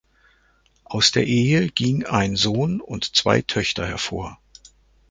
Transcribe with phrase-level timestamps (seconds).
[0.85, 4.39] Aus der Ehe ging ein Sohn und zwei Töchter hervor.